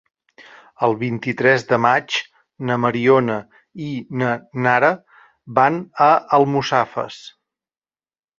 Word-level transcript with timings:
El 0.85 0.93
vint-i-tres 1.01 1.65
de 1.71 1.77
maig 1.85 2.15
na 2.69 2.77
Mariona 2.85 3.35
i 3.89 3.91
na 4.23 4.31
Nara 4.69 4.91
van 5.61 5.79
a 6.09 6.09
Almussafes. 6.41 7.21